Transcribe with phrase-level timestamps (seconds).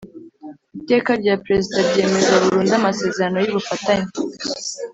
[0.79, 4.09] Iteka rya Perezida ryemeza burundu amasezerano y ubufatanye